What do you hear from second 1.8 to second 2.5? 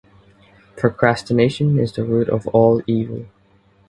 the root of